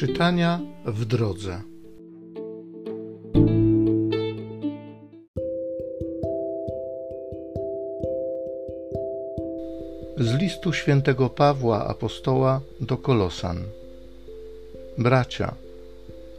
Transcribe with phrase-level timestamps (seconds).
[0.00, 1.60] Czytania w drodze.
[10.16, 13.62] Z listu świętego Pawła apostoła do Kolosan.
[14.98, 15.54] Bracia,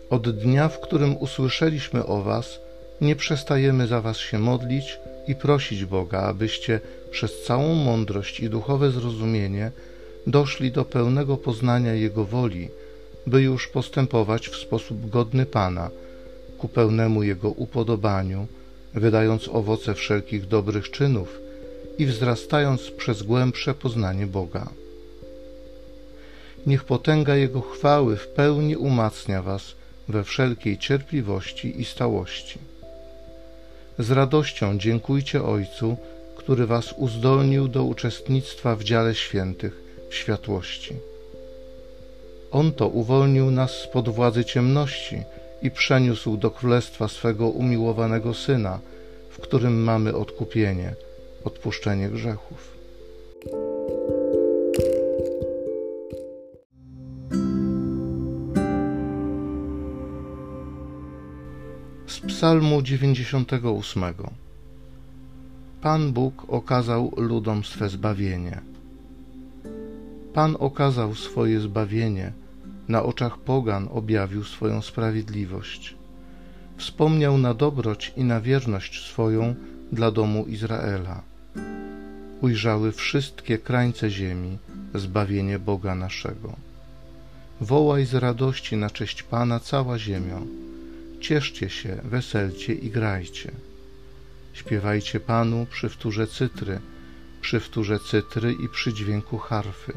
[0.10, 2.60] od dnia, w którym usłyszeliśmy o was,
[3.02, 6.80] nie przestajemy za was się modlić i prosić Boga, abyście
[7.12, 9.72] przez całą mądrość i duchowe zrozumienie
[10.28, 12.70] doszli do pełnego poznania Jego woli,
[13.28, 15.90] by już postępować w sposób godny Pana,
[16.58, 18.48] ku pełnemu Jego upodobaniu,
[18.94, 21.40] wydając owoce wszelkich dobrych czynów
[21.98, 24.70] i wzrastając przez głębsze poznanie Boga.
[26.66, 29.76] Niech potęga Jego chwały w pełni umacnia Was
[30.08, 32.60] we wszelkiej cierpliwości i stałości.
[34.00, 35.98] Z radością dziękujcie Ojcu,
[36.36, 41.11] który Was uzdolnił do uczestnictwa w dziale świętych w światłości.
[42.52, 45.24] On to uwolnił nas spod władzy ciemności
[45.62, 48.80] i przeniósł do królestwa swego umiłowanego Syna,
[49.30, 50.96] w którym mamy odkupienie,
[51.44, 52.78] odpuszczenie grzechów.
[62.08, 64.04] Z Psalmu 98
[65.82, 68.71] Pan Bóg okazał ludom swe zbawienie.
[70.34, 72.32] Pan okazał swoje zbawienie,
[72.88, 75.96] na oczach pogan objawił swoją sprawiedliwość.
[76.78, 79.56] Wspomniał na dobroć i na wierność swoją
[79.92, 81.22] dla domu Izraela.
[82.42, 84.58] Ujrzały wszystkie krańce ziemi
[84.96, 86.56] zbawienie Boga naszego.
[87.62, 90.42] Wołaj z radości na cześć Pana cała ziemio.
[91.20, 93.52] Cieszcie się, weselcie i grajcie.
[94.54, 96.80] Śpiewajcie Panu przy wtórze cytry,
[97.42, 99.94] przy wtórze cytry i przy dźwięku harfy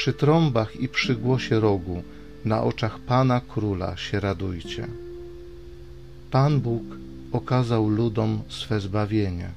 [0.00, 2.02] przy trąbach i przy głosie rogu,
[2.44, 4.86] na oczach Pana Króla się radujcie.
[6.30, 6.82] Pan Bóg
[7.32, 9.48] okazał ludom swe zbawienie.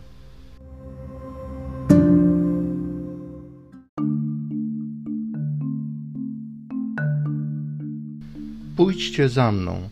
[8.78, 9.90] Pójdźcie za mną,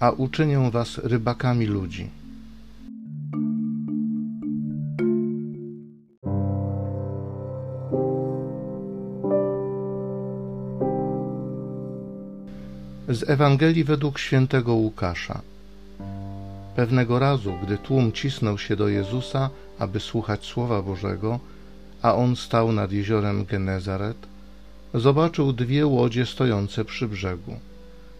[0.00, 2.19] a uczynię was rybakami ludzi.
[13.08, 15.40] Z Ewangelii według świętego Łukasza.
[16.76, 21.40] Pewnego razu, gdy tłum cisnął się do Jezusa, aby słuchać Słowa Bożego,
[22.02, 24.16] a on stał nad jeziorem Genezaret,
[24.94, 27.54] zobaczył dwie łodzie stojące przy brzegu.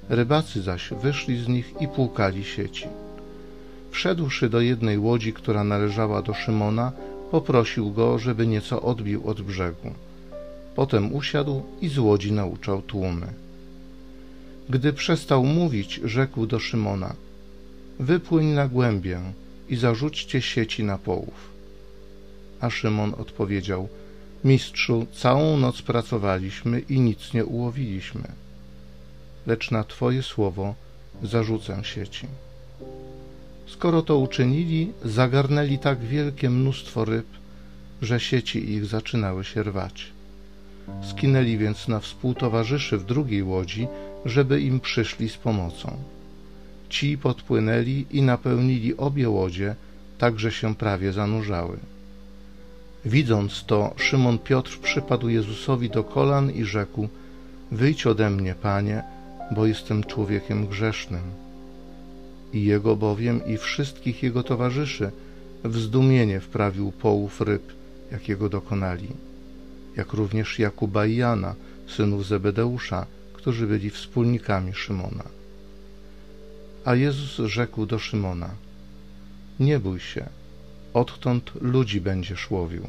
[0.09, 2.87] Rybacy zaś wyszli z nich i płukali sieci.
[3.91, 6.93] Wszedłszy do jednej łodzi, która należała do Szymona,
[7.31, 9.91] poprosił go, żeby nieco odbił od brzegu.
[10.75, 13.27] Potem usiadł i z łodzi nauczał tłumy.
[14.71, 17.15] Gdy przestał mówić, rzekł do Szymona:
[17.99, 19.21] Wypłyń na głębię
[19.69, 21.51] i zarzućcie sieci na połów.
[22.61, 23.89] A Szymon odpowiedział:
[24.45, 28.29] Mistrzu, całą noc pracowaliśmy i nic nie ułowiliśmy.
[29.47, 30.75] Lecz na Twoje słowo
[31.23, 32.27] zarzucę sieci.
[33.67, 37.27] Skoro to uczynili, zagarnęli tak wielkie mnóstwo ryb,
[38.03, 40.20] że sieci ich zaczynały się rwać.
[41.03, 43.89] Skinęli więc na współtowarzyszy w drugiej łodzi,
[44.25, 45.97] żeby im przyszli z pomocą.
[46.89, 49.75] Ci podpłynęli i napełnili obie łodzie,
[50.19, 51.79] tak że się prawie zanurzały.
[53.05, 57.09] Widząc to, Szymon Piotr przypadł Jezusowi do kolan i rzekł:
[57.73, 59.03] Wyjdź ode mnie, panie,
[59.51, 61.23] bo jestem człowiekiem grzesznym.
[62.53, 65.11] I jego bowiem i wszystkich jego towarzyszy
[65.65, 67.73] w zdumienie wprawił połów ryb,
[68.13, 69.09] jakiego dokonali,
[69.97, 71.55] jak również Jakuba i Jana,
[71.87, 75.25] synów Zebedeusza, którzy byli wspólnikami Szymona.
[76.85, 78.51] A Jezus rzekł do Szymona:
[79.61, 80.27] Nie bój się,
[80.95, 82.87] odtąd ludzi będziesz łowił.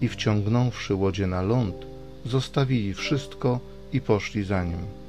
[0.00, 1.74] I wciągnąwszy łodzie na ląd,
[2.26, 3.60] zostawili wszystko
[3.92, 5.07] i poszli za nim.